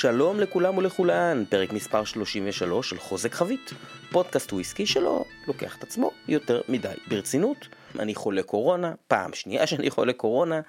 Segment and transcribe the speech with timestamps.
[0.00, 3.70] שלום לכולם ולכולן, פרק מספר 33 של חוזק חבית,
[4.10, 7.68] פודקאסט וויסקי שלא לוקח את עצמו יותר מדי ברצינות.
[7.98, 10.60] אני חולה קורונה, פעם שנייה שאני חולה קורונה,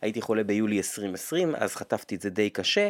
[0.00, 2.88] הייתי חולה ביולי 2020, אז חטפתי את זה די קשה.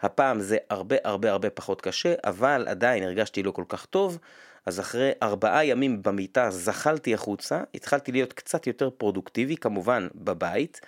[0.00, 4.18] הפעם זה הרבה הרבה הרבה פחות קשה, אבל עדיין הרגשתי לא כל כך טוב,
[4.66, 10.80] אז אחרי ארבעה ימים במיטה זחלתי החוצה, התחלתי להיות קצת יותר פרודוקטיבי, כמובן בבית.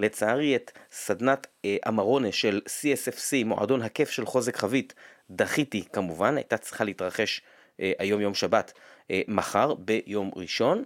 [0.00, 4.94] לצערי את סדנת אה, אמרונה של CSFC, מועדון הכיף של חוזק חבית,
[5.30, 7.42] דחיתי כמובן, הייתה צריכה להתרחש
[7.80, 8.72] אה, היום יום שבת,
[9.10, 10.84] אה, מחר ביום ראשון,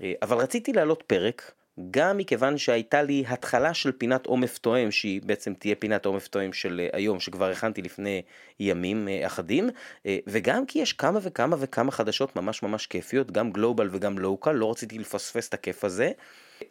[0.00, 1.52] אה, אבל רציתי להעלות פרק,
[1.90, 6.52] גם מכיוון שהייתה לי התחלה של פינת עומף תואם, שהיא בעצם תהיה פינת עומף תואם
[6.52, 8.22] של אה, היום, שכבר הכנתי לפני
[8.60, 9.70] ימים אה, אחדים,
[10.06, 14.52] אה, וגם כי יש כמה וכמה וכמה חדשות ממש ממש כיפיות, גם גלובל וגם לוקל,
[14.52, 16.10] לא רציתי לפספס את הכיף הזה.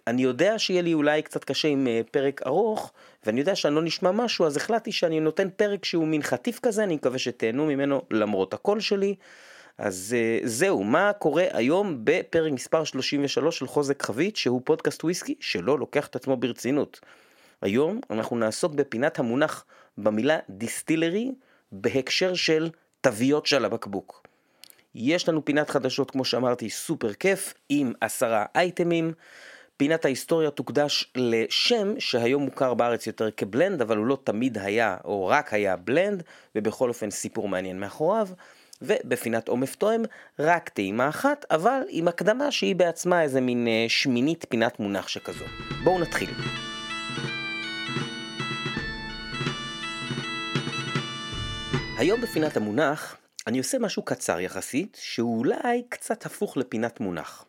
[0.07, 2.93] אני יודע שיהיה לי אולי קצת קשה עם פרק ארוך,
[3.25, 6.83] ואני יודע שאני לא נשמע משהו, אז החלטתי שאני נותן פרק שהוא מין חטיף כזה,
[6.83, 9.15] אני מקווה שתהנו ממנו למרות הקול שלי.
[9.77, 15.35] אז uh, זהו, מה קורה היום בפרק מספר 33 של חוזק חבית, שהוא פודקאסט וויסקי
[15.39, 16.99] שלא לוקח את עצמו ברצינות.
[17.61, 19.65] היום אנחנו נעסוק בפינת המונח
[19.97, 21.31] במילה דיסטילרי
[21.71, 22.69] בהקשר של
[23.01, 24.27] תוויות של הבקבוק.
[24.95, 29.13] יש לנו פינת חדשות, כמו שאמרתי, סופר כיף, עם עשרה אייטמים.
[29.77, 35.27] פינת ההיסטוריה תוקדש לשם שהיום מוכר בארץ יותר כבלנד, אבל הוא לא תמיד היה, או
[35.27, 36.23] רק היה בלנד,
[36.55, 38.27] ובכל אופן סיפור מעניין מאחוריו.
[38.81, 40.01] ובפינת עומף תואם
[40.39, 45.45] רק טעימה אחת, אבל עם הקדמה שהיא בעצמה איזה מין אה, שמינית פינת מונח שכזו.
[45.83, 46.29] בואו נתחיל.
[51.97, 57.45] היום בפינת המונח אני עושה משהו קצר יחסית, שהוא אולי קצת הפוך לפינת מונח.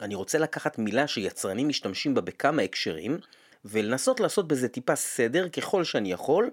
[0.00, 3.18] אני רוצה לקחת מילה שיצרנים משתמשים בה בכמה הקשרים,
[3.64, 6.50] ולנסות לעשות בזה טיפה סדר ככל שאני יכול,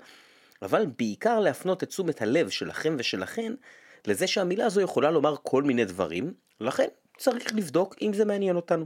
[0.61, 3.53] אבל בעיקר להפנות את תשומת הלב שלכם ושלכן
[4.07, 8.85] לזה שהמילה הזו יכולה לומר כל מיני דברים, לכן צריך לבדוק אם זה מעניין אותנו.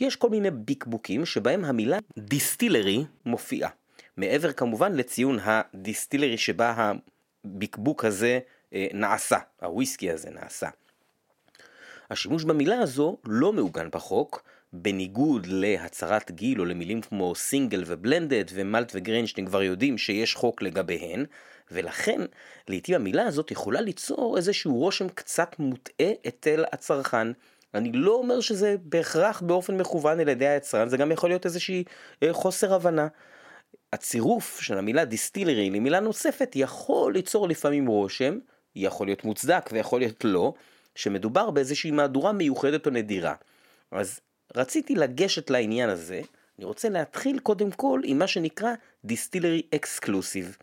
[0.00, 3.70] יש כל מיני ביקבוקים שבהם המילה דיסטילרי מופיעה.
[4.16, 6.92] מעבר כמובן לציון הדיסטילרי שבה
[7.44, 8.38] הביקבוק הזה
[8.72, 10.68] אה, נעשה, הוויסקי הזה נעשה.
[12.10, 14.42] השימוש במילה הזו לא מעוגן בחוק,
[14.72, 18.96] בניגוד להצהרת גיל או למילים כמו סינגל ובלנדד ומלט
[19.26, 21.24] שאתם כבר יודעים שיש חוק לגביהן,
[21.70, 22.20] ולכן
[22.68, 27.28] לעתים המילה הזאת יכולה ליצור איזשהו רושם קצת מוטעה אצל הצרכן.
[27.74, 31.84] אני לא אומר שזה בהכרח באופן מכוון על ידי היצרן, זה גם יכול להיות איזושהי
[32.22, 33.08] אה, חוסר הבנה.
[33.92, 38.38] הצירוף של המילה דיסטילרי למילה נוספת יכול ליצור לפעמים רושם,
[38.76, 40.54] יכול להיות מוצדק ויכול להיות לא,
[40.94, 43.34] שמדובר באיזושהי מהדורה מיוחדת או נדירה.
[43.90, 44.20] אז
[44.56, 46.22] רציתי לגשת לעניין הזה,
[46.58, 50.56] אני רוצה להתחיל קודם כל עם מה שנקרא דיסטילרי אקסקלוסיב.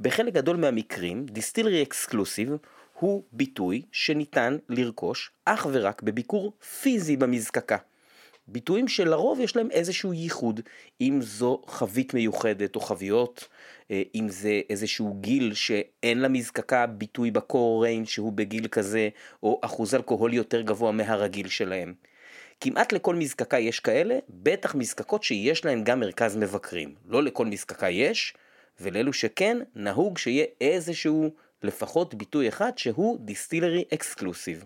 [0.00, 2.52] בחלק גדול מהמקרים, דיסטילרי אקסקלוסיב
[2.92, 6.52] הוא ביטוי שניתן לרכוש אך ורק בביקור
[6.82, 7.76] פיזי במזקקה.
[8.48, 10.60] ביטויים שלרוב יש להם איזשהו ייחוד,
[11.00, 13.48] אם זו חבית מיוחדת או חביות,
[13.90, 19.08] אה, אם זה איזשהו גיל שאין למזקקה ביטוי בקור ריין שהוא בגיל כזה,
[19.42, 21.94] או אחוז אלכוהול יותר גבוה מהרגיל שלהם.
[22.60, 26.94] כמעט לכל מזקקה יש כאלה, בטח מזקקות שיש להן גם מרכז מבקרים.
[27.06, 28.34] לא לכל מזקקה יש,
[28.80, 31.30] ולאלו שכן, נהוג שיהיה איזשהו
[31.62, 34.64] לפחות ביטוי אחד שהוא דיסטילרי אקסקלוסיב.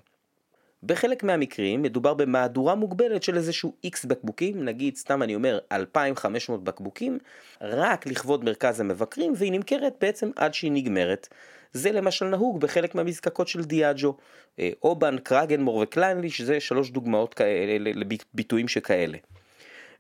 [0.82, 7.18] בחלק מהמקרים מדובר במהדורה מוגבלת של איזשהו X בקבוקים, נגיד סתם אני אומר 2,500 בקבוקים,
[7.60, 11.28] רק לכבוד מרכז המבקרים והיא נמכרת בעצם עד שהיא נגמרת.
[11.72, 14.16] זה למשל נהוג בחלק מהמזקקות של Diageo,
[14.58, 19.18] אה, Oban, Cragganmore ו Clynelish, זה שלוש דוגמאות כאלה לביטויים שכאלה.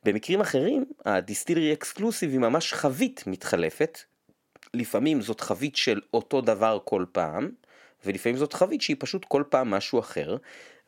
[0.04, 3.98] במקרים אחרים, ה distillery exclusive היא ממש חבית מתחלפת,
[4.74, 7.50] לפעמים זאת חבית של אותו דבר כל פעם,
[8.06, 10.36] ולפעמים זאת חבית שהיא פשוט כל פעם משהו אחר,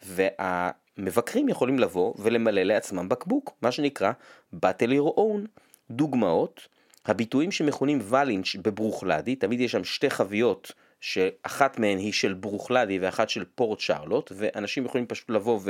[0.02, 4.12] והמבקרים יכולים לבוא ולמלא לעצמם בקבוק, מה שנקרא
[4.54, 5.62] Battle Your Own.
[5.90, 6.68] דוגמאות,
[7.06, 10.72] הביטויים שמכונים ולינץ' בברוכלדי, תמיד יש שם שתי חביות
[11.02, 15.60] שאחת מהן היא של ברוכלדי ואחת של פורט שרלוט, ואנשים יכולים פשוט לבוא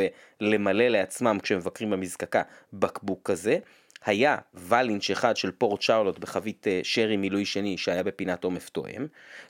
[0.40, 2.42] ולמלא לעצמם כשמבקרים במזקקה
[2.72, 3.58] בקבוק כזה.
[4.04, 9.06] היה ולינץ' אחד של פורט שרלוט בחבית אה, שרי מילוי שני שהיה בפינת עומף תואם,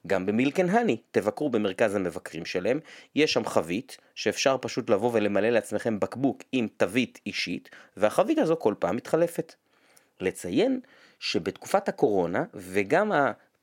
[0.06, 2.81] גם במילקן הני, תבקרו במרכז המבקרים שלהם,
[3.14, 8.75] יש שם חבית שאפשר פשוט לבוא ולמלא לעצמכם בקבוק עם תווית אישית, והחבית הזו כל
[8.79, 9.55] פעם מתחלפת.
[10.20, 10.81] לציין
[11.19, 13.12] שבתקופת הקורונה וגם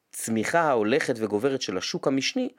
[0.10, 2.50] הצמיחה ההולכת וגוברת של השוק המשני,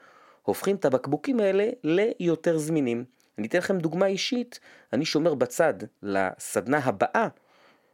[0.43, 3.05] הופכים את הבקבוקים האלה ליותר זמינים.
[3.38, 4.61] אני אתן לכם דוגמה אישית,
[4.93, 7.29] אני שומר בצד לסדנה הבאה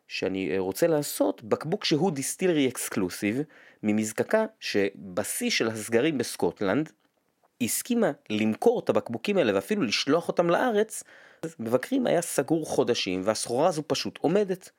[0.09, 3.41] שאני אה, רוצה לעשות בקבוק שהוא דיסטילרי אקסקלוסיב
[3.83, 6.93] ממזקקה שבשיא של הסגרים בסקוטלנד
[7.61, 11.03] הסכימה למכור את הבקבוקים האלה ואפילו לשלוח אותם לארץ,
[11.59, 14.71] מבקרים היה סגור חודשים והסחורה הזו פשוט עומדת.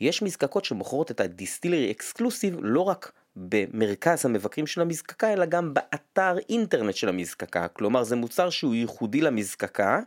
[0.00, 6.38] יש מזקקות שמוכרות את הדיסטילרי אקסקלוסיב לא רק במרכז המבקרים של המזקקה, אלא גם באתר
[6.48, 7.68] אינטרנט של המזקקה.
[7.68, 10.00] כלומר, זה מוצר שהוא ייחודי למזקקה,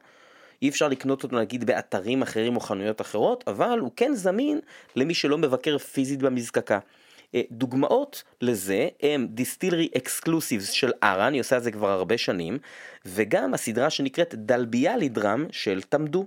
[0.62, 4.60] אי אפשר לקנות אותו נגיד באתרים אחרים או חנויות אחרות, אבל הוא כן זמין
[4.96, 6.80] למי שלא מבקר פיזית במזקקה.
[7.36, 12.58] אה, דוגמאות לזה הם distillery exclusives של Arran, אני עושה את זה כבר הרבה שנים,
[13.06, 16.26] וגם הסדרה שנקראת Dalbeallie Dram של Tamdhu.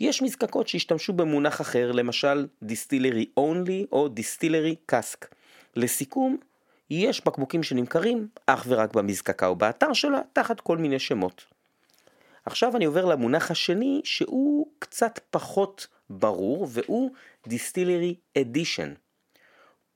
[0.00, 5.34] יש מזקקות שהשתמשו במונח אחר, למשל distillery only או distillery cask.
[5.76, 6.36] לסיכום,
[6.90, 11.44] יש בקבוקים שנמכרים אך ורק במזקקה או באתר שלה, תחת כל מיני שמות.
[12.46, 17.10] עכשיו אני עובר למונח השני, שהוא קצת פחות ברור, והוא
[17.46, 18.92] distillery edition.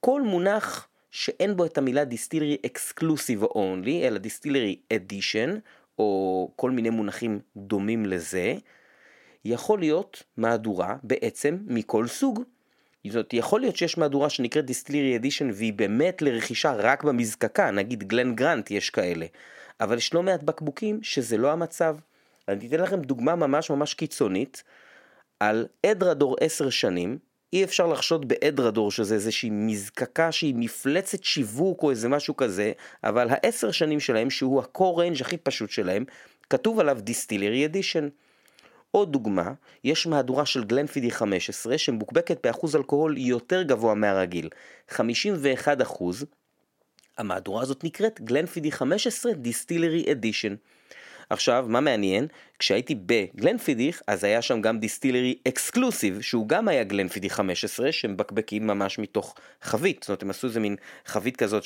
[0.01, 5.59] כל מונח שאין בו את המילה distillery exclusive או only, אלא distillery edition,
[5.99, 8.55] או כל מיני מונחים דומים לזה,
[9.49, 12.43] יכול להיות מהדורה בעצם מכל סוג.
[13.11, 18.35] זאת יכול להיות שיש מהדורה שנקראת distillery edition והיא באמת לרכישה רק במזקקה, נגיד Glen
[18.35, 19.27] Grant יש כאלה,
[19.81, 21.97] אבל יש לא מעט בקבוקים שזה לא המצב.
[22.49, 24.63] אני אתן לכם דוגמה ממש ממש קיצונית
[25.41, 27.19] על Edradour 10 שנים,
[27.53, 32.73] אי אפשר לחשוד ב Edradour שזה איזושהי מזקקה שהיא מפלצת שיווק או איזה משהו כזה,
[33.05, 36.05] אבל העשר שנים שלהם, שהוא ה core range הכי פשוט שלהם,
[36.51, 38.09] כתוב עליו distillery edition.
[38.91, 39.53] עוד דוגמה,
[39.85, 44.49] יש מהדורה של Glenfiddich 15 שמבוקבקת באחוז אלכוהול יותר גבוה מהרגיל,
[44.89, 46.27] 51 אחוז.
[47.19, 50.55] המהדורה הזאת נקראת Glenfiddich 15 distillery edition.
[51.31, 52.27] עכשיו, מה מעניין?
[52.59, 58.67] כשהייתי ב Glenfiddich, אז היה שם גם distillery exclusive, שהוא גם היה Glenfiddich 15, שמבקבקים
[58.67, 60.03] ממש מתוך חבית.
[60.03, 60.77] זאת אומרת, הם עשו איזה מין
[61.07, 61.65] חבית כזאת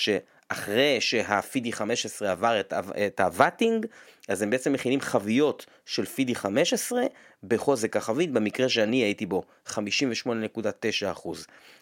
[0.54, 2.72] שאחרי שה Fiddich 15 עבר את,
[3.06, 3.86] את ה vatting,
[4.28, 7.02] אז הם בעצם מכינים חביות של Fiddich 15
[7.44, 9.78] בחוזק החבית, במקרה שאני הייתי בו 58.9%.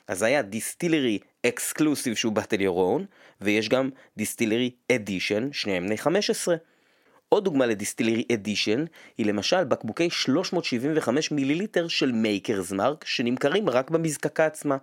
[0.09, 3.05] אז היה distillery exclusive שהוא bottle your own,
[3.41, 6.57] ויש גם distillery edition, שניהם בני 15.
[7.29, 8.85] עוד דוגמה ל distillery edition
[9.19, 14.77] היא למשל בקבוקי 375 מיליליטר של Maker's Mark שנמכרים רק במזקקה עצמה.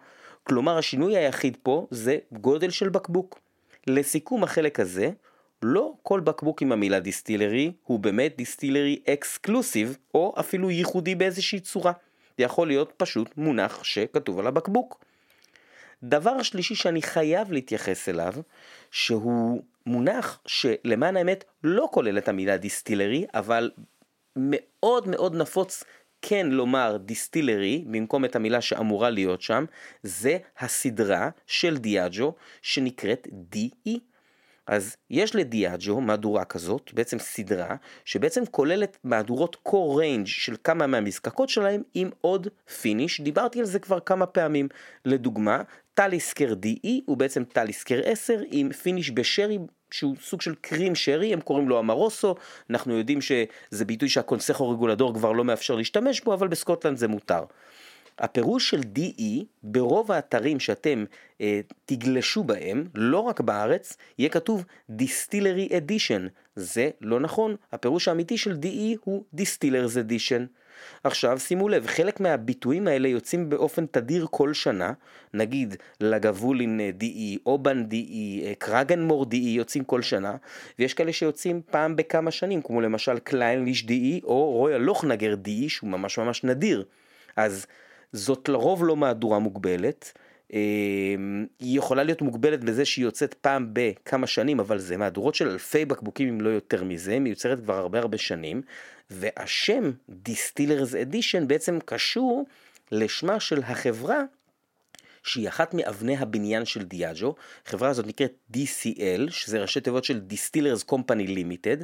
[0.44, 3.47] כלומר השינוי היחיד פה זה גודל של בקבוק.
[3.88, 5.12] לסיכום החלק הזה,
[5.64, 11.92] לא כל בקבוק עם המילה distillery הוא באמת distillery exclusive או אפילו ייחודי באיזושהי צורה.
[12.38, 15.04] זה יכול להיות פשוט מונח שכתוב על הבקבוק.
[16.04, 18.34] דבר שלישי שאני חייב להתייחס אליו,
[18.92, 23.72] שהוא מונח שלמען האמת לא כולל את המילה דיסטילרי, אבל
[24.36, 25.84] מאוד מאוד נפוץ
[26.22, 29.66] כן לומר דיסטילרי במקום את המילה שאמורה להיות שם,
[30.04, 34.00] זה הסדרה של דיאג'ו שנקראת DE.
[34.68, 37.76] אז יש לדיאג'ו מהדורה כזאת, בעצם סדרה,
[38.06, 42.48] שבעצם כוללת מהדורות קור ריינג' של כמה מהמזקקות שלהם עם עוד
[42.82, 44.68] finish, דיברתי על זה כבר כמה פעמים.
[45.06, 45.62] לדוגמה,
[45.94, 49.60] Talisker DE הוא בעצם Talisker 10 עם finish ב sherry
[49.92, 52.36] שהוא סוג של cream sherry, הם קוראים לו Amoroso,
[52.70, 57.08] אנחנו יודעים שזה ביטוי שה Consejo Regulador כבר לא מאפשר להשתמש בו, אבל בסקוטלנד זה
[57.08, 57.44] מותר.
[58.20, 61.06] הפירוש של DE ברוב האתרים שאתם
[61.42, 66.22] אה, תגלשו בהם, לא רק בארץ, יהיה כתוב Distillery Edition.
[66.56, 70.42] זה לא נכון, הפירוש האמיתי של DE הוא Distillers Edition.
[71.04, 74.94] עכשיו שימו לב, חלק מהביטויים האלה יוצאים באופן תדיר כל שנה,
[75.34, 80.36] נגיד לגבולין DE, אובן DE, קרגנמור DE יוצאים כל שנה,
[80.80, 85.90] ויש כאלה שיוצאים פעם בכמה שנים, כמו למשל קליינליש DE או רויאל לוכנגר DE שהוא
[85.90, 86.84] ממש ממש נדיר.
[87.36, 87.68] אז
[88.14, 90.14] זאת לרוב לא מהדורה מוגבלת.
[90.54, 95.50] אמ, היא יכולה להיות מוגבלת בזה שהיא יוצאת פעם בכמה שנים, אבל זה מהדורות של
[95.50, 98.62] אלפי בקבוקים אם לא יותר מזה, מיוצרת כבר הרבה הרבה שנים,
[99.10, 99.92] והשם
[100.28, 102.46] Distillers Edition בעצם קשור
[102.92, 104.24] לשמה של החברה
[105.28, 107.36] שהיא אחת מאבני הבניין של דיאג'ו,
[107.68, 111.84] החברה הזאת נקראת DCL, שזה ראשי תיבות של Distillers Company Limited,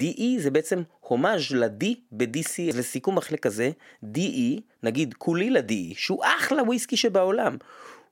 [0.00, 3.70] DE זה בעצם הומאז' ל-D ב-DC, לסיכום החלק הזה,
[4.04, 7.56] DE, נגיד כולי ל-DE, שהוא אחלה וויסקי שבעולם,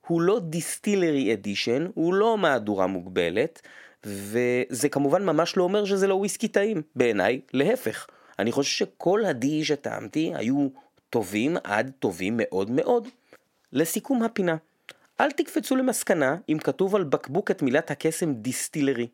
[0.06, 3.62] הוא לא דיסטילרי אדישן, הוא לא מהדורה מוגבלת,
[4.04, 8.06] וזה כמובן ממש לא אומר שזה לא וויסקי טעים, בעיניי, להפך.
[8.38, 10.68] אני חושב שכל ה-DE שטעמתי היו
[11.10, 13.08] טובים עד טובים מאוד מאוד.
[13.72, 14.56] לסיכום הפינה,
[15.20, 19.06] אל תקפצו למסקנה אם כתוב על בקבוק את מילת הקסם דיסטילרי.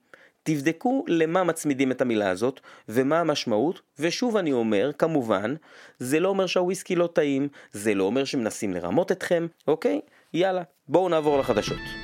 [0.43, 5.55] תבדקו למה מצמידים את המילה הזאת ומה המשמעות, ושוב אני אומר, כמובן,
[5.99, 10.01] זה לא אומר שהוויסקי לא טעים, זה לא אומר שמנסים לרמות אתכם, אוקיי?
[10.35, 12.04] יאללה, בואו נעבור לחדשות.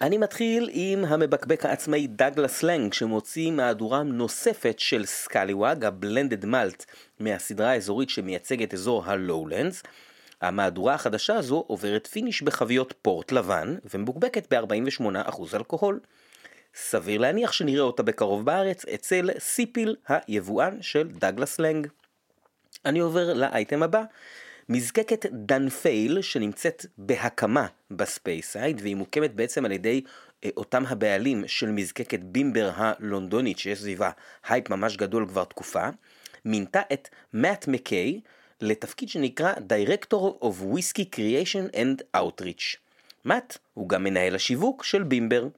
[0.00, 6.84] אני מתחיל עם המבקבק העצמאי Douglas Laing שמוציא מהדורה נוספת של Scallywag, ה blended malt
[7.20, 9.82] מהסדרה האזורית שמייצגת אזור ה Lowlands.
[10.40, 16.00] המהדורה החדשה הזו עוברת finish בחביות פורט לבן ומבוקבקת ב-48% אלכוהול.
[16.74, 21.86] סביר להניח שנראה אותה בקרוב בארץ אצל סיפיל היבואן של Douglas Laing.
[22.84, 24.02] אני עובר לאייטם הבא,
[24.68, 30.02] מזקקת Dunphail שנמצאת בהקמה ב Speyside והיא מוקמת בעצם על ידי
[30.44, 34.10] אה, אותם הבעלים של מזקקת Bimber הלונדונית שיש סביבה
[34.48, 35.88] הייפ ממש גדול כבר תקופה,
[36.44, 38.20] מינתה את מאט מקיי
[38.60, 42.76] לתפקיד שנקרא Director of Whiskey Creation and Outreach.
[43.24, 45.48] מאט הוא גם מנהל השיווק של בימבר.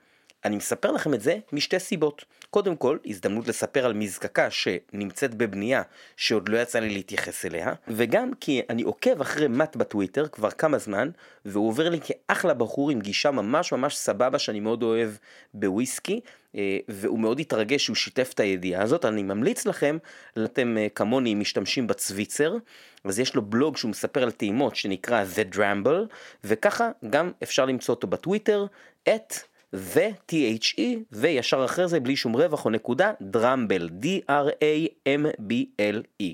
[0.45, 2.25] אני מספר לכם את זה משתי סיבות.
[2.51, 5.83] קודם כל, הזדמנות לספר על מזקקה שנמצאת בבנייה
[6.17, 10.79] שעוד לא יצא לי להתייחס אליה, וגם כי אני עוקב אחרי מאט בטוויטר כבר כמה
[10.79, 11.11] זמן,
[11.45, 15.11] והוא עובר לי כאחלה בחור עם גישה ממש ממש סבבה שאני מאוד אוהב
[15.55, 16.21] בוויסקי,
[16.55, 19.99] אה, והוא מאוד התרגש שהוא שיתף את הידיעה הזאת, אני ממליץ לכם,
[20.45, 22.57] אתם אה, כמוני משתמשים בצוויצר,
[23.05, 26.15] אז יש לו בלוג שהוא מספר על טעימות שנקרא The Dramble,
[26.45, 28.67] וככה גם אפשר למצוא אותו בטוויטר,
[29.09, 29.35] את
[29.73, 30.81] ו-THE,
[31.13, 36.25] וישר אחרי זה בלי שום רווח או נקודה, Dramble, D-R-A-M-B-L-E.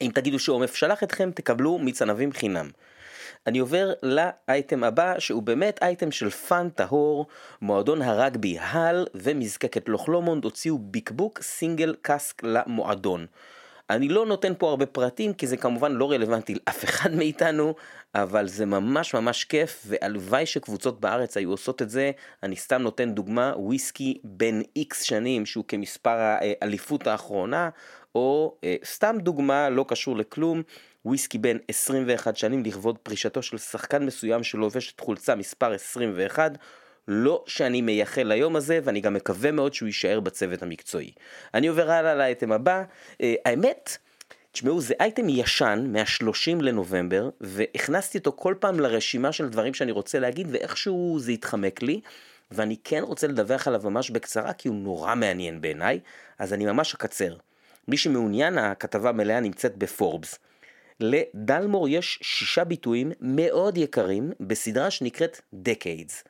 [0.00, 2.70] אם תגידו שעומף שלח אתכם, תקבלו מצנבים חינם.
[3.46, 7.26] אני עובר לאייטם הבא, שהוא באמת אייטם של fun טהור,
[7.62, 13.26] מועדון הרגבי הל ומזקקת Loch Lomond הוציאו ביקבוק single cask למועדון.
[13.90, 17.74] אני לא נותן פה הרבה פרטים כי זה כמובן לא רלוונטי לאף אחד מאיתנו,
[18.14, 22.10] אבל זה ממש ממש כיף והלוואי שקבוצות בארץ היו עושות את זה.
[22.42, 27.68] אני סתם נותן דוגמה, וויסקי בין איקס שנים שהוא כמספר האליפות האחרונה,
[28.14, 30.62] או אה, סתם דוגמה לא קשור לכלום,
[31.04, 36.58] וויסקי בין 21 שנים לכבוד פרישתו של שחקן מסוים שלובש את חולצה מספר 21.
[37.12, 41.12] לא שאני מייחל ליום הזה, ואני גם מקווה מאוד שהוא יישאר בצוות המקצועי.
[41.54, 42.82] אני עובר הלאה לאייטם הבא.
[43.12, 43.96] Uh, האמת,
[44.52, 50.18] תשמעו, זה אייטם ישן מה-30 לנובמבר, והכנסתי אותו כל פעם לרשימה של דברים שאני רוצה
[50.18, 52.00] להגיד, ואיכשהו זה התחמק לי.
[52.50, 56.00] ואני כן רוצה לדווח עליו ממש בקצרה, כי הוא נורא מעניין בעיניי,
[56.38, 57.36] אז אני ממש אקצר.
[57.88, 60.38] מי שמעוניין, הכתבה מלאה נמצאת בפורבס.
[61.00, 66.29] לדלמור יש שישה ביטויים מאוד יקרים בסדרה שנקראת Decades.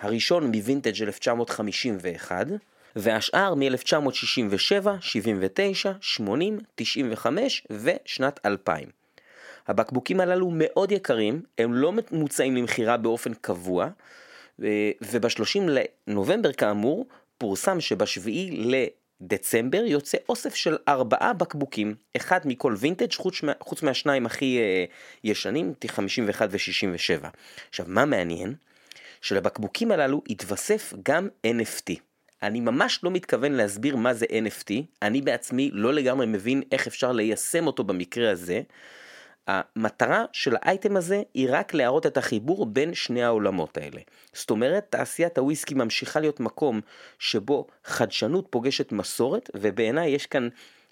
[0.00, 2.46] הראשון מווינטג' 1951,
[2.96, 8.88] והשאר מ-1967, 79, 80, 95 ושנת 2000.
[9.68, 13.88] הבקבוקים הללו מאוד יקרים, הם לא מוצאים למכירה באופן קבוע,
[14.58, 15.60] וב-30
[16.06, 17.06] לנובמבר כאמור,
[17.38, 18.64] פורסם שבשביעי
[19.20, 24.90] לדצמבר יוצא אוסף של ארבעה בקבוקים, אחד מכל וינטג' חוץ, חוץ מהשניים הכי uh,
[25.24, 27.26] ישנים, 51 ו-67.
[27.68, 28.54] עכשיו, מה מעניין?
[29.20, 31.94] שלבקבוקים הללו התווסף גם NFT.
[32.42, 34.72] אני ממש לא מתכוון להסביר מה זה NFT,
[35.02, 38.60] אני בעצמי לא לגמרי מבין איך אפשר ליישם אותו במקרה הזה.
[39.46, 44.00] המטרה של האייטם הזה היא רק להראות את החיבור בין שני העולמות האלה.
[44.32, 46.80] זאת אומרת, תעשיית הוויסקי ממשיכה להיות מקום
[47.18, 50.48] שבו חדשנות פוגשת מסורת, ובעיניי יש כאן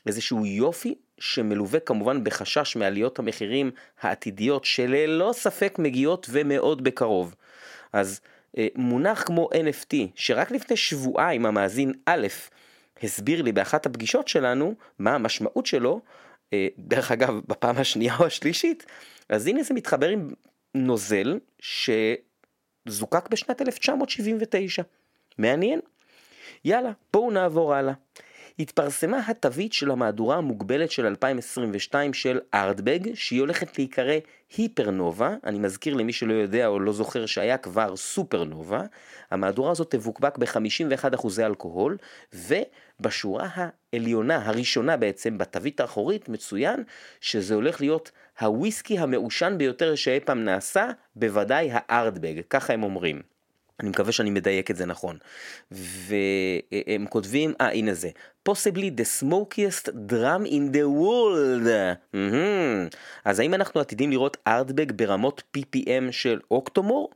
[0.06, 3.70] איזשהו יופי שמלווה כמובן בחשש מעליות המחירים
[4.00, 7.34] העתידיות שללא ספק מגיעות ומאוד בקרוב.
[7.92, 8.20] אז
[8.58, 12.26] אה, מונח כמו NFT, שרק לפני שבועיים המאזין א'
[13.02, 16.00] הסביר לי באחת הפגישות שלנו מה המשמעות שלו,
[16.52, 18.86] אה, דרך אגב בפעם השנייה או השלישית,
[19.28, 20.30] אז הנה זה מתחבר עם
[20.74, 24.82] נוזל שזוקק בשנת 1979.
[25.38, 25.80] מעניין?
[26.64, 27.92] יאללה, בואו נעבור הלאה.
[28.58, 34.14] התפרסמה התווית של המהדורה המוגבלת של 2022 של ארטבג, שהיא הולכת להיקרא
[34.56, 38.82] היפרנובה, אני מזכיר למי שלא יודע או לא זוכר שהיה כבר סופרנובה,
[39.30, 41.96] המהדורה הזאת תבוקבק ב-51% אלכוהול,
[42.34, 46.82] ובשורה העליונה, הראשונה בעצם, בתווית האחורית, מצוין
[47.20, 48.10] שזה הולך להיות
[48.40, 53.37] הוויסקי המעושן ביותר שאי פעם נעשה, בוודאי הארטבג, ככה הם אומרים.
[53.80, 55.18] אני מקווה שאני מדייק את זה נכון.
[55.70, 58.10] והם כותבים, אה הנה זה,
[58.48, 61.68] possibly the smokiest drum in the world.
[62.14, 62.96] Mm-hmm.
[63.24, 67.10] אז האם אנחנו עתידים לראות ארטבג ברמות PPM של אוקטומור?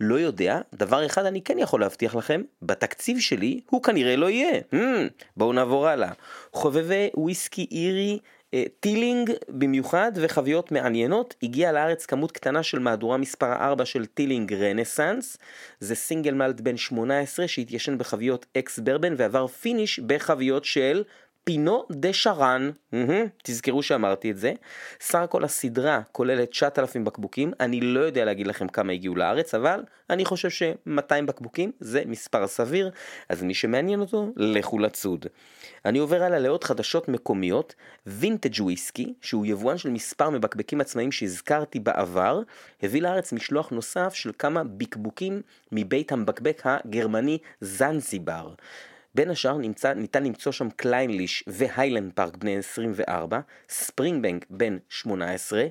[0.00, 4.60] לא יודע, דבר אחד אני כן יכול להבטיח לכם, בתקציב שלי הוא כנראה לא יהיה.
[4.72, 6.12] Hmm, בואו נעבור הלאה.
[6.52, 8.18] חובבי וויסקי אירי
[8.80, 15.38] Teeling במיוחד וחביות מעניינות, הגיע לארץ כמות קטנה של מהדורה מספר 4 של Teeling Renaissance,
[15.80, 21.02] זה single malt בן 18 שהתיישן בחביות ex bourbon ועבר finish בחביות של
[21.48, 22.70] Pineau des Charentes,
[23.42, 24.52] תזכרו שאמרתי את זה.
[25.00, 29.82] סך הכל הסדרה כוללת 9,000 בקבוקים, אני לא יודע להגיד לכם כמה הגיעו לארץ, אבל
[30.10, 32.90] אני חושב ש-200 בקבוקים זה מספר סביר,
[33.28, 35.26] אז מי שמעניין אותו, לכו לצוד.
[35.84, 37.74] אני עובר הלאה לעוד חדשות מקומיות,
[38.06, 42.40] Vintage Whisky, שהוא יבואן של מספר מבקבקים עצמאיים שהזכרתי בעבר,
[42.82, 48.48] הביא לארץ משלוח נוסף של כמה בקבוקים מבית המבקבק הגרמני Sansibar.
[49.18, 55.66] בין השאר נמצא, ניתן למצוא שם Clynelish ו Highland Park בני 24, Springbank בן 18,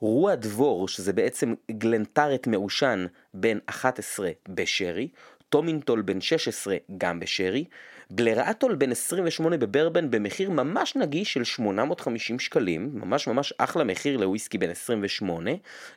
[0.00, 5.08] Ruadh Maor שזה בעצם Glenturret מעושן בן 11 ב sherry,
[5.48, 7.64] טומינטול בן 16 גם בשרי,
[8.10, 14.58] בלרטול בן 28 בברבן במחיר ממש נגיש של 850 שקלים, ממש ממש אחלה מחיר לוויסקי
[14.58, 15.50] בן 28,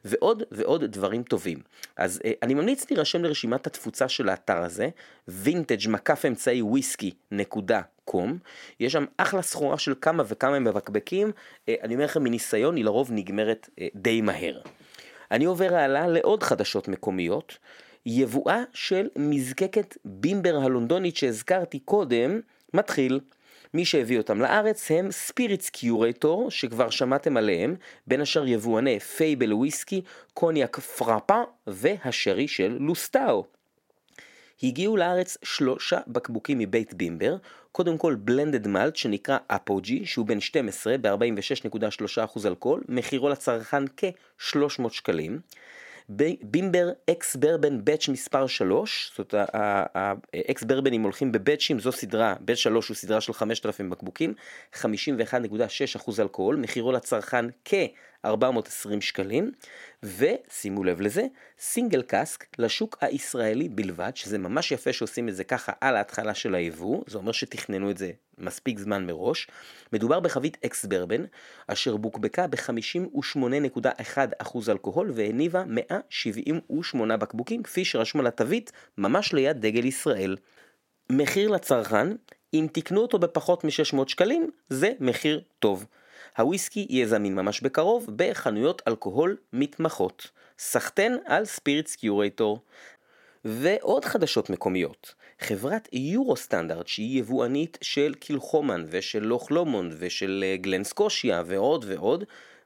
[0.05, 1.59] ועוד ועוד דברים טובים.
[1.97, 4.89] אז אה, אני ממליץ להירשם לרשימת התפוצה של האתר הזה,
[5.29, 8.37] vintage מקף אמצעי וויסקי נקודה קום,
[8.79, 11.31] יש שם אחלה סחורה של כמה וכמה מבקבקים,
[11.69, 14.61] אה, אני אומר לכם מניסיון היא לרוב נגמרת אה, די מהר.
[15.31, 17.57] אני עובר הלאה לעוד חדשות מקומיות.
[18.05, 22.39] יבואה של מזקקת Bimber הלונדונית שהזכרתי קודם,
[22.73, 23.19] מתחיל.
[23.73, 27.75] מי שהביא אותם לארץ הם Spirits Curator, שכבר שמעתם עליהם,
[28.07, 30.01] בין השאר יבואני Fable Whisky,
[30.33, 33.45] קוניאק פרפה וה sherry של Lustau.
[34.63, 37.35] הגיעו לארץ שלושה בקבוקים מבית Bimber,
[37.71, 45.39] קודם כל blended malt שנקרא Apogee, שהוא בן 12 ב-46.3% אלכוהול, מחירו לצרכן כ-300 שקלים.
[46.41, 52.57] Bimber ex bourbon batch מספר 3, זאת אומרת האקס ברבנים הולכים בבאצ'ים, זו סדרה, batch
[52.57, 54.33] 3 הוא סדרה של 5,000 בקבוקים,
[54.75, 57.45] 51.6% אלכוהול, מחירו לצרכן
[58.23, 59.51] כ-420 שקלים,
[60.03, 61.25] ושימו לב לזה,
[61.59, 66.55] single cask לשוק הישראלי בלבד, שזה ממש יפה שעושים את זה ככה על ההתחלה של
[66.55, 69.47] היבוא, זה אומר שתכננו את זה מספיק זמן מראש.
[69.93, 71.23] מדובר בחבית ex bourbon,
[71.67, 80.37] אשר בוקבקה ב-58.1% אלכוהול והניבה 178 בקבוקים, כפי שרשום על התווית, ממש ליד דגל ישראל.
[81.09, 82.07] מחיר לצרכן,
[82.53, 85.85] אם תקנו אותו בפחות מ-600 שקלים, זה מחיר טוב.
[86.37, 90.29] הוויסקי יהיה זמין ממש בקרוב בחנויות אלכוהול מתמחות.
[90.59, 92.59] סחטן על Spirits Curator.
[93.45, 95.13] ועוד חדשות מקומיות.
[95.39, 101.85] חברת Euro Standard שהיא יבואנית של Kilchoman ושל Loch Lomond ושל אה, Glen Scotia ועוד
[101.87, 102.23] ועוד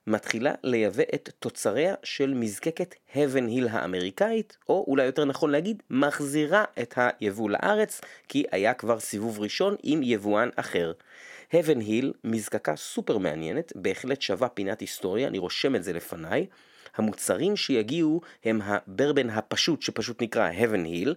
[0.08, 6.63] מתחילה לייבא את תוצריה של מזקקת Heaven Hill האמריקאית, או אולי יותר נכון להגיד, מחזירה
[6.82, 10.91] את היבוא לארץ, כי היה כבר סיבוב ראשון עם יבואן אחר.
[11.51, 16.45] Heaven Hill, מזקקה סופר מעניינת, בהחלט שווה פינת היסטוריה, אני רושם את זה לפניי.
[16.95, 21.13] המוצרים שיגיעו הם הברבן הפשוט שפשוט נקרא Heaven Hill,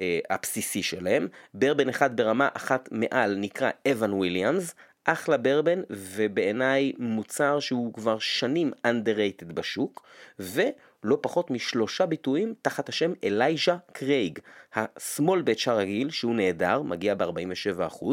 [0.00, 7.60] אה, הבסיסי שלהם, ברבן אחד ברמה אחת מעל נקרא Evan Williams, אחלה ברבן ובעיניי מוצר
[7.60, 10.02] שהוא כבר שנים underrated בשוק
[10.38, 14.38] ולא פחות משלושה ביטויים תחת השם Elijah Craig,
[14.74, 18.06] ה small batch הרגיל שהוא נהדר, מגיע ב-47%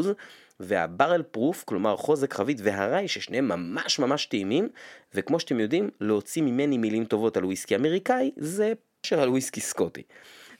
[0.60, 4.68] וה barrel proof, כלומר חוזק חבית וה rye ששניהם ממש ממש טעימים
[5.14, 10.02] וכמו שאתם יודעים להוציא ממני מילים טובות על וויסקי אמריקאי זה פשר על וויסקי סקוטי.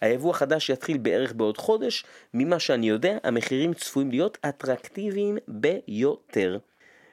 [0.01, 6.59] היבוא החדש יתחיל בערך בעוד חודש, ממה שאני יודע המחירים צפויים להיות אטרקטיביים ביותר.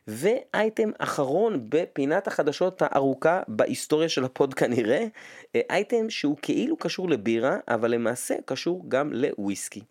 [0.08, 5.06] ואייטם אחרון בפינת החדשות הארוכה בהיסטוריה של ה pod כנראה,
[5.69, 9.82] אייטם שהוא כאילו קשור לבירה, אבל למעשה קשור גם לוויסקי.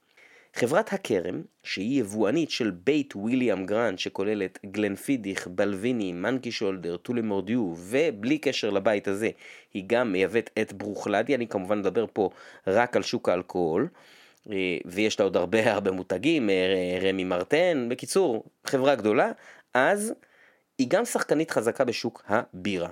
[0.59, 7.75] חברת הכרם, שהיא יבואנית של בית William Grant שכוללת Glenfiddich, Balvenie, Monkey Shoulder, Tullamore Dew
[7.79, 9.31] ובלי קשר לבית הזה
[9.75, 12.31] היא גם מייבאת את Bruichladdich, אני כמובן מדבר פה
[12.66, 13.88] רק על שוק האלכוהול
[14.51, 19.33] אה, ויש לה עוד הרבה הרבה מותגים, אה, רמי מרטן, בקיצור חברה גדולה,
[19.75, 20.14] אז
[20.79, 22.88] היא גם שחקנית חזקה בשוק הבירה.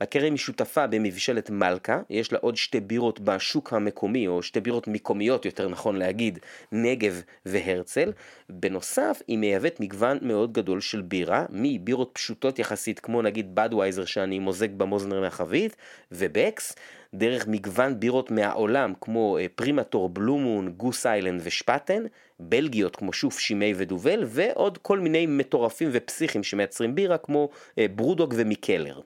[0.00, 4.88] הכרם היא שותפה במבשלת מלכה, יש לה עוד שתי בירות בשוק המקומי, או שתי בירות
[4.88, 6.38] מקומיות יותר נכון להגיד,
[6.72, 8.12] נגב והרצל.
[8.48, 14.38] בנוסף, היא מייבאת מגוון מאוד גדול של בירה, מבירות פשוטות יחסית כמו נגיד בדווייזר שאני
[14.38, 15.76] מוזג במוזנר מהחבית,
[16.12, 16.76] ו Beck's,
[17.14, 22.02] דרך מגוון בירות מהעולם כמו אה, Primator, Blue Moon, Goose Island ו Spaten,
[22.40, 27.86] בלגיות כמו Chouffe, Chimay ו Duvel, ועוד כל מיני מטורפים ופסיכים שמייצרים בירה כמו אה,
[27.94, 29.00] BrewDog ו Mikkeller.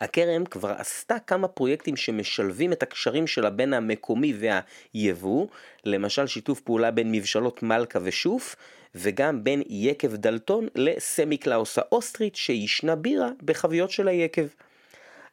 [0.00, 4.34] הכרם כבר עשתה כמה פרויקטים שמשלבים את הקשרים שלה בין המקומי
[4.94, 5.46] והיבוא,
[5.84, 8.56] למשל שיתוף פעולה בין מבשלות מלכה ו Chouffe,
[8.94, 14.46] וגם בין יקב דלטון ל Samichlaus האוסטרית שישנה בירה בחביות של היקב.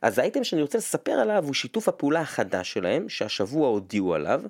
[0.01, 4.41] אז האייטם שאני רוצה לספר עליו הוא שיתוף הפעולה החדש שלהם, שהשבוע הודיעו עליו,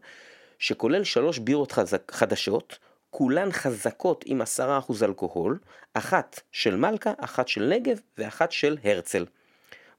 [0.59, 5.59] שכולל שלוש בירות חזק, חדשות, כולן חזקות עם עשרה אחוז אלכוהול,
[5.93, 9.25] אחת של מלכה, אחת של נגב ואחת של הרצל.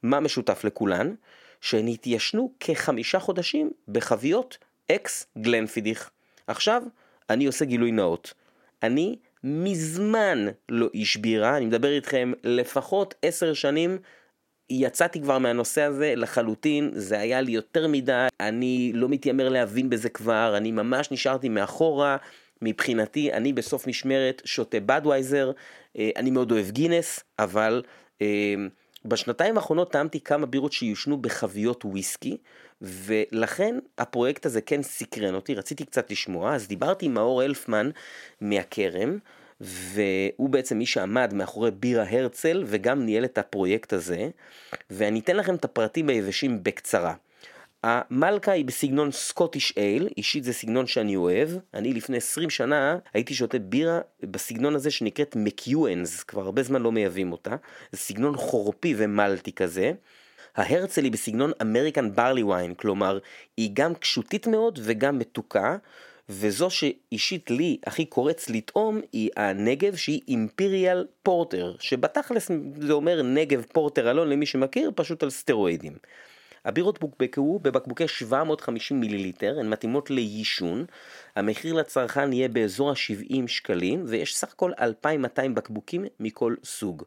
[0.04, 1.14] מה משותף לכולן?
[1.60, 4.58] שהן התיישנו כחמישה חודשים בחביות
[4.92, 6.10] אקס גלנפידיך.
[6.46, 6.82] עכשיו,
[7.30, 8.34] אני עושה גילוי נאות.
[8.82, 13.98] אני מזמן לא איש בירה, אני מדבר איתכם לפחות עשר שנים
[14.70, 20.08] יצאתי כבר מהנושא הזה לחלוטין, זה היה לי יותר מדי, אני לא מתיימר להבין בזה
[20.08, 22.16] כבר, אני ממש נשארתי מאחורה,
[22.62, 25.52] מבחינתי אני בסוף משמרת שותה בדווייזר,
[25.98, 27.82] אה, אני מאוד אוהב גינס, אבל
[28.22, 28.54] אה,
[29.04, 32.36] בשנתיים האחרונות טעמתי כמה בירות שיושנו בחביות וויסקי,
[32.82, 37.90] ולכן הפרויקט הזה כן סקרן אותי, רציתי קצת לשמוע, אז דיברתי עם מאור אלפמן
[38.40, 39.18] מהכרם,
[39.60, 44.28] והוא בעצם מי שעמד מאחורי בירה הרצל וגם ניהל את הפרויקט הזה,
[44.90, 47.14] ואני אתן לכם את הפרטים היבשים בקצרה.
[47.86, 51.48] המלכה היא בסגנון סקוטיש אייל, אישית זה סגנון שאני אוהב.
[51.74, 56.92] אני לפני 20 שנה הייתי שותה בירה בסגנון הזה שנקראת מקיואנס, כבר הרבה זמן לא
[56.92, 57.56] מייבאים אותה.
[57.92, 59.92] זה סגנון חורפי ומלטי כזה.
[60.56, 63.18] ההרצל היא בסגנון אמריקן ברלי ויין, כלומר
[63.56, 65.76] היא גם קשותית מאוד וגם מתוקה.
[66.28, 73.64] וזו שאישית לי הכי קורץ לטעום היא הנגב שהיא אימפיריאל פורטר, שבתכלס זה אומר נגב
[73.72, 75.92] פורטר אלון למי שמכיר, פשוט על סטרואידים.
[76.64, 80.85] הבירות בוקבקו בבקבוקי 750 מיליליטר, הן מתאימות לעישון,
[81.37, 87.03] המחיר לצרכן יהיה באזור ה-70 שקלים, ויש סך הכל 2,200 בקבוקים מכל סוג.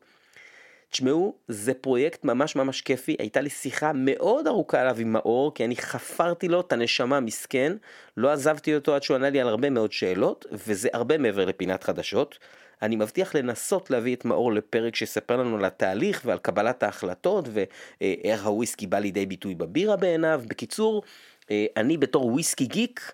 [0.90, 5.66] תשמעו, זה פרויקט ממש ממש כיפי, הייתה לי שיחה מאוד ארוכה עליו עם מאור, כי
[5.66, 7.74] אני חפרתי לו את הנשמה מסכן,
[8.18, 11.84] לא עזבתי אותו עד שהוא ענה לי על הרבה מאוד שאלות, וזה הרבה מעבר לפינת
[11.84, 12.38] חדשות.
[12.82, 18.46] אני מבטיח לנסות להביא את מאור לפרק שיספר לנו על התהליך ועל קבלת ההחלטות ואיך
[18.46, 20.44] הוויסקי בא לידי ביטוי בבירה בעיניו.
[20.48, 21.04] בקיצור,
[21.52, 23.14] אה, אני בתור וויסקי גיק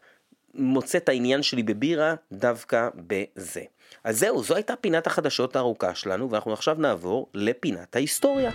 [0.53, 3.61] מוצא את העניין שלי בבירה דווקא בזה.
[4.03, 8.51] אז זהו, זו הייתה פינת החדשות הארוכה שלנו, ואנחנו עכשיו נעבור לפינת ההיסטוריה.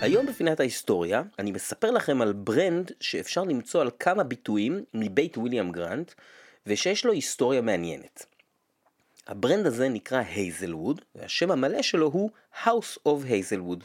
[0.00, 5.72] היום בפינת ההיסטוריה אני מספר לכם על brand שאפשר למצוא על כמה ביטויים מבית William
[5.72, 6.12] Grant
[6.66, 8.26] ושיש לו היסטוריה מעניינת.
[9.26, 12.30] ה brand הזה נקרא Hazelwood והשם המלא שלו הוא
[12.64, 13.84] House of Hazelwood.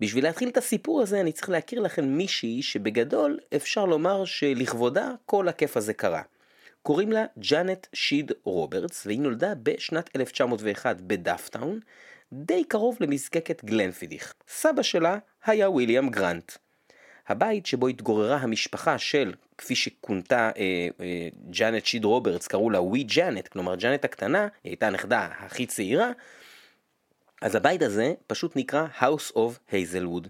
[0.00, 5.48] בשביל להתחיל את הסיפור הזה אני צריך להכיר לכם מישהי שבגדול אפשר לומר שלכבודה כל
[5.48, 6.22] הכיף הזה קרה.
[6.82, 11.80] קוראים לה ג'אנט שיד רוברטס והיא נולדה בשנת 1901 בדאפטאון
[12.36, 14.34] די קרוב למזקקת Glenfiddich.
[14.48, 16.52] סבא שלה היה ויליאם גרנט.
[17.28, 23.02] הבית שבו התגוררה המשפחה של, כפי שכונתה אה, אה, ג'אנט שיד רוברטס, קראו לה ווי
[23.02, 26.10] ג'אנט, כלומר ג'אנט הקטנה, היא הייתה הנכדה הכי צעירה,
[27.42, 30.28] אז הבית הזה פשוט נקרא House of Hazelwood.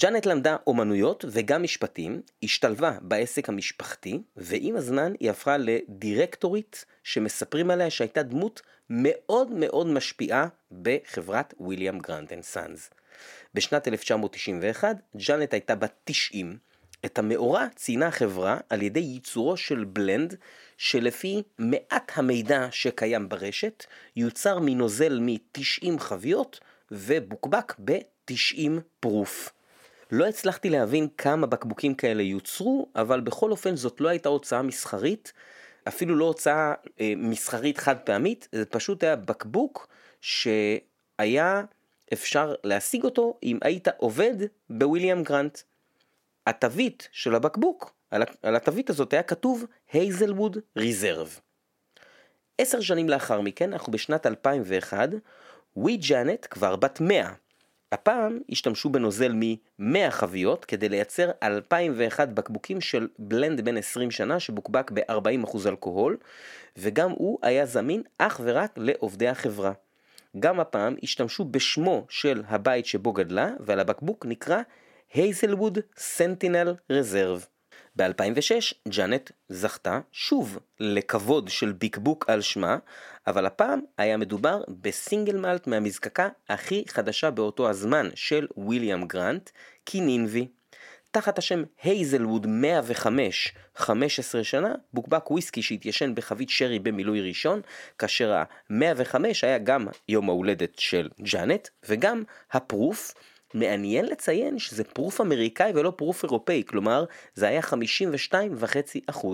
[0.00, 7.90] ג'אנט למדה אומנויות וגם משפטים, השתלבה בעסק המשפחתי, ועם הזמן היא הפכה לדירקטורית שמספרים עליה
[7.90, 10.48] שהייתה דמות מאוד מאוד משפיעה
[10.82, 12.90] בחברת William Grant and Sons.
[13.54, 16.58] בשנת 1991 ג'אנט הייתה בת 90.
[17.04, 20.34] את המאורע ציינה החברה על ידי ייצורו של blend
[20.76, 23.84] שלפי מעט המידע שקיים ברשת
[24.16, 29.55] יוצר מנוזל מ-90 חביות ובוקבק ב-90 proof.
[30.10, 35.32] לא הצלחתי להבין כמה בקבוקים כאלה יוצרו, אבל בכל אופן זאת לא הייתה הוצאה מסחרית,
[35.88, 39.88] אפילו לא הוצאה אה, מסחרית חד פעמית, זה פשוט היה בקבוק
[40.20, 41.62] שהיה
[42.12, 44.34] אפשר להשיג אותו אם היית עובד
[44.70, 45.58] ב William Grant.
[46.46, 47.94] התווית של הבקבוק,
[48.42, 51.40] על התווית הזאת היה כתוב Hazelwood Reserve.
[52.58, 55.08] עשר שנים לאחר מכן, אנחנו בשנת 2001,
[55.76, 57.32] ווי ג'אנט כבר בת 100.
[57.92, 64.90] הפעם השתמשו בנוזל מ-100 חביות כדי לייצר 2001 בקבוקים של blend בן 20 שנה שבוקבק
[64.94, 66.16] ב-40% אלכוהול,
[66.76, 69.72] וגם הוא היה זמין אך ורק לעובדי החברה.
[70.38, 74.58] גם הפעם השתמשו בשמו של הבית שבו גדלה, ועל הבקבוק נקרא
[75.14, 77.46] Hazelwood Centennial Reserve.
[77.96, 82.76] ב-2006 ג'אנט זכתה שוב לכבוד של ביקבוק על שמה,
[83.26, 89.50] אבל הפעם היה מדובר ב single malt מהמזקקה הכי חדשה באותו הזמן של William Grant,
[89.84, 90.48] Kininvie.
[91.10, 97.60] תחת השם Hazelwood 105, 15 שנה, בוקבק וויסקי שהתיישן בחבית שרי במילוי ראשון,
[97.98, 103.14] כאשר ה-105 היה גם יום ההולדת של ג'אנט, וגם הפרוף
[103.54, 107.04] מעניין לציין שזה פרוף אמריקאי ולא פרוף אירופאי, כלומר
[107.34, 107.60] זה היה
[109.10, 109.26] 52.5%.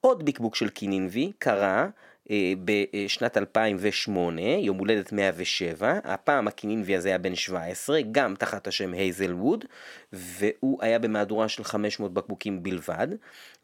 [0.00, 1.88] עוד בקבוק של קינינבי קרה
[2.30, 8.92] אה, בשנת 2008, יום הולדת 107, הפעם הקינינבי הזה היה בן 17, גם תחת השם
[8.92, 9.64] הייזל ווד,
[10.12, 13.08] והוא היה במהדורה של 500 בקבוקים בלבד,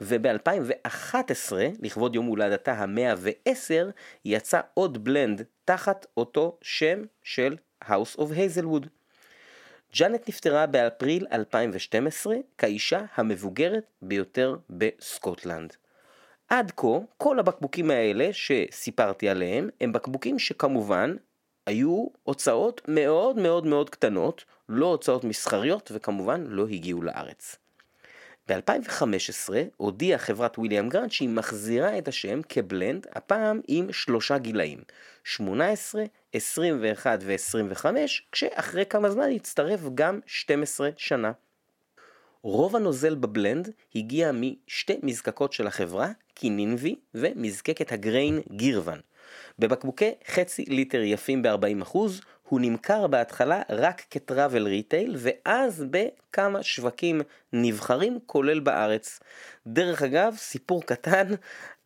[0.01, 3.91] וב-2011, לכבוד יום הולדתה ה-110,
[4.25, 9.00] יצא עוד בלנד תחת אותו שם של House of Hazelwood.
[9.97, 15.77] ג'אנט נפטרה באפריל 2012 כאישה המבוגרת ביותר בסקוטלנד.
[16.49, 21.17] עד כה, כל הבקבוקים האלה שסיפרתי עליהם, הם בקבוקים שכמובן
[21.67, 27.57] היו הוצאות מאוד מאוד מאוד קטנות, לא הוצאות מסחריות וכמובן לא הגיעו לארץ.
[28.51, 34.79] ב-2015 הודיעה חברת William Grant שהיא מחזירה את השם כ blend, הפעם עם שלושה גילאים,
[35.25, 37.85] 18, 21 ו-25,
[38.33, 41.33] כשאחרי כמה זמן הצטרף גם 12 שנה.
[42.43, 49.01] רוב הנוזל ב blend הגיע משתי מזקקות של החברה, Kininvie ומזקקת ה grain Girvan.
[49.59, 51.99] בבקבוקי חצי ליטר יפים ב-40%
[52.51, 57.21] הוא נמכר בהתחלה רק כ travel retail ואז בכמה שווקים
[57.53, 59.21] נבחרים כולל בארץ.
[59.67, 61.27] דרך אגב, סיפור קטן,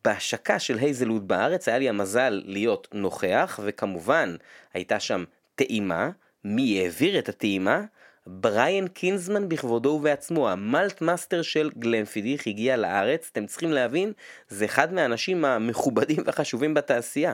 [0.05, 4.35] בהשקה של Hazelwood בארץ היה לי המזל להיות נוכח וכמובן
[4.73, 5.23] הייתה שם
[5.55, 6.09] טעימה,
[6.43, 7.81] מי העביר את הטעימה?
[8.27, 14.13] בריאן קינזמן בכבודו ובעצמו, ה malt master של Glenfiddich הגיע לארץ, אתם צריכים להבין,
[14.49, 17.33] זה אחד מהאנשים המכובדים והחשובים בתעשייה.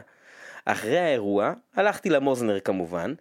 [0.65, 3.13] אחרי האירוע, הלכתי למוזנר כמובן,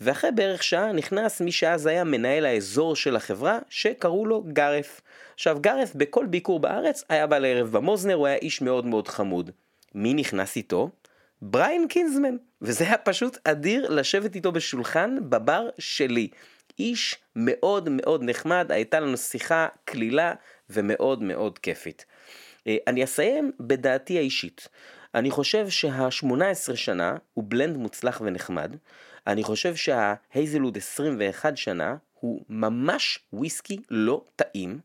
[0.00, 5.00] ואחרי בערך שעה נכנס מי שאז היה מנהל האזור של החברה, שקראו לו גרף.
[5.34, 9.50] עכשיו גרף בכל ביקור בארץ היה בא לערב במוזנר, הוא היה איש מאוד מאוד חמוד.
[9.94, 10.90] מי נכנס איתו?
[11.42, 16.28] בריין קינזמן, וזה היה פשוט אדיר לשבת איתו בשולחן בבר שלי.
[16.78, 20.34] איש מאוד מאוד נחמד, הייתה לנו שיחה קלילה
[20.70, 22.04] ומאוד מאוד כיפית.
[22.66, 24.68] אה, אני אסיים בדעתי האישית.
[25.14, 28.76] אני חושב שה-18 שנה הוא בלנד מוצלח ונחמד.
[29.26, 34.80] אני חושב שההייזלוד 21 שנה הוא ממש וויסקי לא טעים.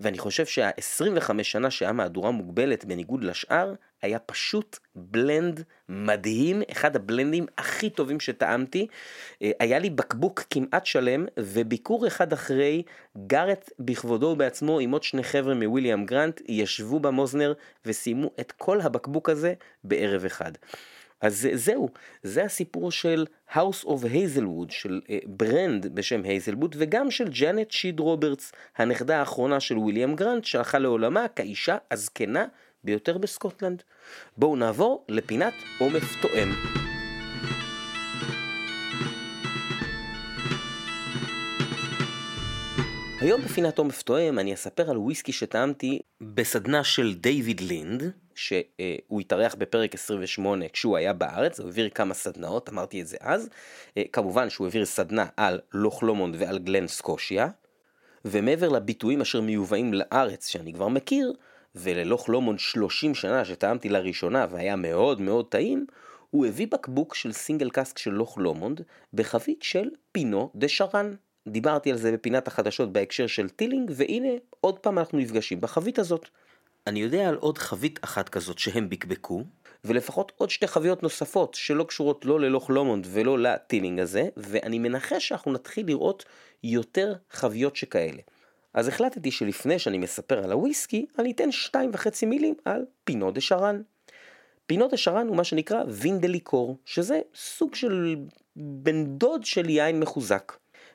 [0.00, 7.46] ואני חושב שה-25 שנה שהיה מהדורה מוגבלת בניגוד לשאר, היה פשוט בלנד מדהים, אחד הבלנדים
[7.58, 8.86] הכי טובים שטעמתי.
[9.42, 12.82] אה, היה לי בקבוק כמעט שלם, וביקור אחד אחרי,
[13.26, 17.52] גארט בכבודו ובעצמו עם עוד שני חבר'ה מוויליאם גרנט, ישבו במוזנר
[17.86, 19.54] וסיימו את כל הבקבוק הזה
[19.84, 20.52] בערב אחד.
[21.20, 21.88] אז זהו,
[22.22, 28.00] זה הסיפור של House of Hazelwood, של אה, brand בשם Hazelwood, וגם של ג'אנט שיד
[28.00, 32.44] רוברטס, הנכדה האחרונה של William Grant, שהלכה לעולמה כאישה הזקנה
[32.84, 33.82] ביותר בסקוטלנד.
[34.36, 36.48] בואו נעבור לפינת עומף תואם.
[43.20, 49.54] היום בפינת עומף תואם אני אספר על וויסקי שטעמתי בסדנה של דיוויד לינד, שהוא התארח
[49.54, 53.48] בפרק 28 כשהוא היה בארץ, הוא העביר כמה סדנאות, אמרתי את זה אז.
[53.96, 56.02] אה, כמובן שהוא העביר סדנה על Loch
[56.34, 57.48] ועל Glen Scotia,
[58.24, 61.32] ומעבר לביטויים אשר מיובאים לארץ שאני כבר מכיר,
[61.74, 65.86] ול Loch Lomond 30 שנה שטעמתי לראשונה והיה מאוד מאוד טעים,
[66.30, 68.80] הוא הביא בקבוק של single cask של Loch Lomond
[69.14, 71.14] בחבית של Pineau des Charentes.
[71.48, 74.28] דיברתי על זה בפינת החדשות בהקשר של Teeling, והנה
[74.60, 76.28] עוד פעם אנחנו נפגשים בחבית הזאת.
[76.86, 79.42] אני יודע על עוד חבית אחת כזאת שהם בקבקו,
[79.84, 84.28] ולפחות עוד שתי חביות נוספות שלא קשורות לא ל Loch Lomond ולא ל Teeling הזה,
[84.36, 86.24] ואני מנחש שאנחנו נתחיל לראות
[86.64, 88.22] יותר חביות שכאלה.
[88.74, 93.40] אז החלטתי שלפני שאני מספר על הוויסקי, אני אתן שתיים וחצי מילים על Pineau des
[93.40, 93.82] Charentes.
[94.66, 98.16] פינו דה שרן הוא מה שנקרא וין דה ליקור, שזה סוג של
[98.56, 100.52] בן דוד של יין מחוזק.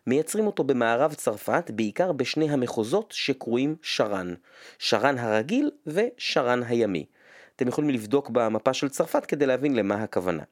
[0.08, 4.34] מייצרים אותו במערב צרפת, בעיקר בשני המחוזות שקרויים שרן,
[4.80, 7.06] שרן הרגיל ושרן הימי.
[7.56, 10.44] אתם יכולים לבדוק במפה של צרפת כדי להבין למה הכוונה.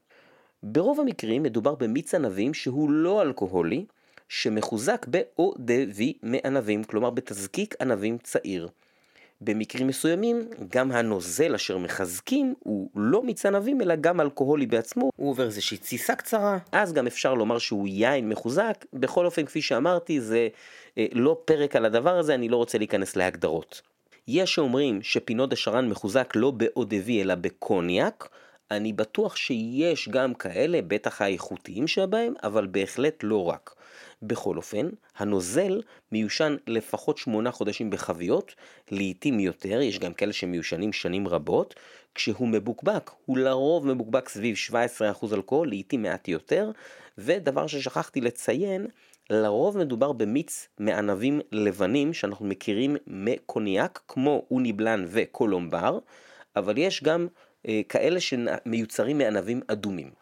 [0.64, 3.86] ברוב המקרים מדובר במיץ ענבים שהוא לא אלכוהולי,
[4.30, 8.70] שמחוזק ב-ODV מענבים, כלומר בתזקיק ענבים צעיר.
[9.42, 15.30] במקרים מסוימים, גם הנוזל אשר מחזקים הוא לא מיץ ענבים אלא גם אלכוהולי בעצמו, הוא
[15.30, 20.22] עובר איזושהי תסיסה קצרה, אז גם אפשר לומר שהוא יין מחוזק, בכל אופן כפי שאמרתי
[20.22, 20.48] זה
[20.98, 23.82] אה, לא פרק על הדבר הזה, אני לא רוצה להיכנס להגדרות.
[24.28, 28.30] יש שאומרים שפינות השרן מחוזק לא באודבי אלא בקוניאק,
[28.72, 33.76] אני בטוח שיש גם כאלה, בטח האיכותיים שבהם, אבל בהחלט לא רק.
[34.22, 38.56] בכל אופן, הנוזל מיושן לפחות שמונה חודשים בחביות,
[38.92, 41.76] לעיתים יותר, יש גם כאלה שמיושנים שנים רבות,
[42.16, 44.74] כשהוא מבוקבק, הוא לרוב מבוקבק סביב 17%
[45.34, 46.72] אלכוהול, לעיתים מעט יותר,
[47.18, 48.88] ודבר ששכחתי לציין,
[49.30, 56.00] לרוב מדובר במיץ מענבים לבנים שאנחנו מכירים מקוניאק, כמו אוניבלן וקולומבר,
[56.56, 57.28] אבל יש גם
[57.68, 60.19] אה, כאלה שמיוצרים מענבים אדומים.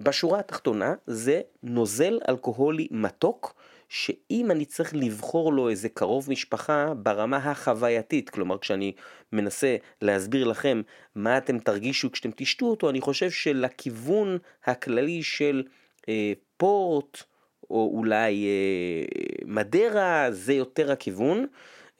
[0.00, 3.54] בשורה התחתונה זה נוזל אלכוהולי מתוק,
[3.88, 8.92] שאם אני צריך לבחור לו איזה קרוב משפחה ברמה החווייתית, כלומר כשאני
[9.32, 10.82] מנסה להסביר לכם
[11.14, 15.62] מה אתם תרגישו כשאתם תשתו אותו, אני חושב שלכיוון הכללי של
[16.08, 17.22] אה, פורט,
[17.70, 19.04] או אולי אה,
[19.46, 21.46] מדרה, זה יותר הכיוון.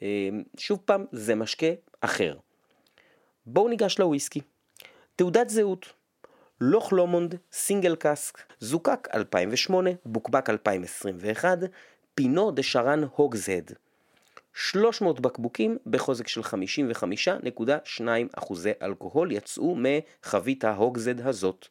[0.01, 1.67] אה, שוב פעם, זה משקה
[2.01, 2.35] אחר.
[3.45, 4.41] בואו ניגש לוויסקי.
[5.15, 6.00] תעודת זהות.
[6.63, 11.57] לוך לומונד, סינגל קאסק, זוקק 2008, בוקבק 2021,
[12.15, 13.71] פינו דה שרן הוגזהד.
[14.53, 21.67] 300 בקבוקים בחוזק של 55.2 אחוזי אלכוהול יצאו מחבית ההוגזד הזאת.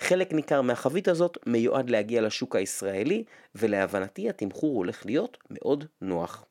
[0.00, 6.44] חלק ניכר מהחבית הזאת מיועד להגיע לשוק הישראלי, ולהבנתי התמחור הולך להיות מאוד נוח.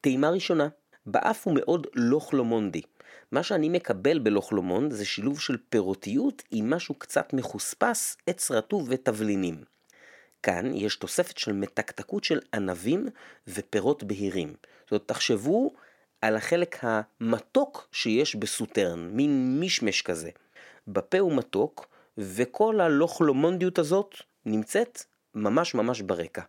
[0.00, 0.68] טעימה ראשונה,
[1.06, 2.82] באף הוא מאוד לוכלומונדי.
[3.32, 9.64] מה שאני מקבל בלוכלומונד זה שילוב של פירותיות עם משהו קצת מחוספס, עץ רטוב ותבלינים.
[10.42, 13.08] כאן יש תוספת של מתקתקות של ענבים
[13.48, 14.54] ופירות בהירים.
[14.82, 15.74] זאת אומרת, תחשבו
[16.20, 20.30] על החלק המתוק שיש בסוטרן, מין מישמש כזה.
[20.88, 21.88] בפה הוא מתוק,
[22.18, 24.14] וכל הלוכלומונדיות הזאת
[24.46, 25.02] נמצאת
[25.34, 26.42] ממש ממש ברקע.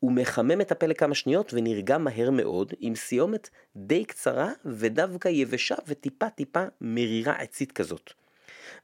[0.00, 5.74] הוא מחמם את הפה לכמה שניות ונרגע מהר מאוד, עם סיומת די קצרה ודווקא יבשה
[5.86, 8.12] וטיפה טיפה מרירה עצית כזאת.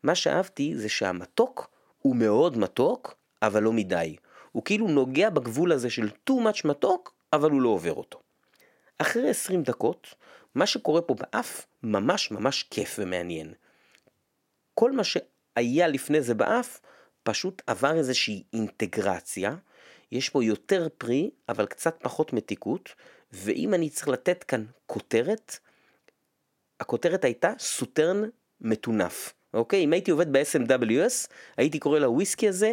[0.02, 4.16] מה שאהבתי זה שהמתוק הוא מאוד מתוק, אבל לא מדי.
[4.52, 8.20] הוא כאילו נוגע בגבול הזה של too much מתוק, אבל הוא לא עובר אותו.
[8.98, 10.14] אחרי 20 דקות,
[10.54, 13.52] מה שקורה פה באף ממש ממש כיף ומעניין.
[14.74, 16.80] כל מה שהיה לפני זה באף,
[17.22, 19.54] פשוט עבר איזושהי אינטגרציה,
[20.12, 22.88] יש פה יותר פרי, אבל קצת פחות מתיקות,
[23.32, 25.58] ואם אני צריך לתת כאן כותרת,
[26.80, 28.22] הכותרת הייתה סוטרן
[28.60, 29.84] מטונף, אוקיי?
[29.84, 32.72] אם הייתי עובד ב-SMWS, הייתי קורא לוויסקי הזה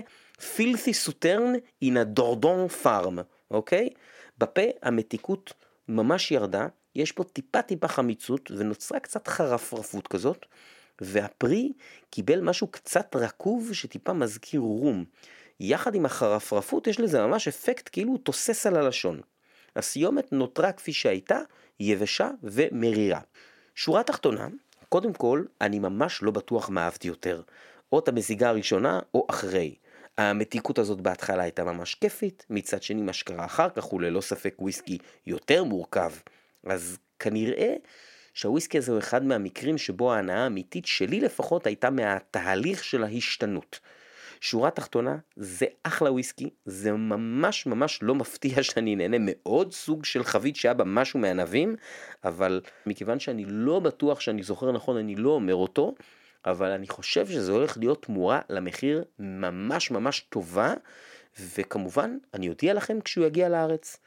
[0.56, 3.20] פילת'י סוטרן in a דורדון פארם,
[3.52, 3.90] אוקיי?
[4.38, 5.54] בפה המתיקות
[5.88, 10.46] ממש ירדה, יש פה טיפה טיפה חמיצות ונוצרה קצת חרפרפות כזאת,
[11.02, 11.74] והפרי
[12.10, 15.06] קיבל משהו קצת רקוב שטיפה מזכיר רום.
[15.60, 19.22] יחד עם החרפרפות יש לזה ממש אפקט כאילו הוא תוסס על הלשון.
[19.76, 21.40] הסיומת נותרה כפי שהייתה,
[21.80, 23.20] יבשה ומרירה.
[23.76, 24.48] שורה תחתונה,
[24.90, 27.42] קודם כל, אני ממש לא בטוח מה אהבתי יותר,
[27.92, 29.76] או את המזיגה הראשונה או אחרי.
[30.18, 34.56] המתיקות הזאת בהתחלה הייתה ממש כיפית, מצד שני מה שקרה אחר כך הוא ללא ספק
[34.60, 36.12] וויסקי יותר מורכב.
[36.64, 37.76] אז כנראה
[38.34, 43.80] שהוויסקי הזה הוא אחד מהמקרים שבו ההנאה האמיתית שלי לפחות הייתה מהתהליך של ההשתנות.
[44.42, 50.24] שורה תחתונה, זה אחלה וויסקי, זה ממש ממש לא מפתיע שאני נהנה מאוד סוג של
[50.24, 51.76] חבית שהיה בה משהו מענבים,
[52.24, 55.96] אבל מכיוון שאני לא בטוח שאני זוכר נכון, אני לא אומר אותו,
[56.46, 60.74] אבל אני חושב שזה הולך להיות תמורה למחיר ממש ממש טובה,
[61.58, 63.98] וכמובן, אני אודיע לכם כשהוא יגיע לארץ.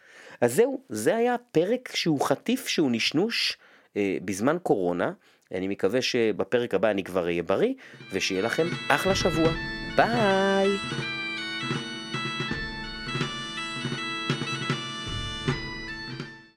[0.40, 3.58] אז זהו, זה היה פרק שהוא חטיף, שהוא נשנוש
[3.96, 5.12] אה, בזמן קורונה.
[5.54, 7.74] אני מקווה שבפרק הבא אני כבר אהיה בריא,
[8.12, 9.81] ושיהיה לכם אחלה שבוע.
[9.96, 10.78] Bye!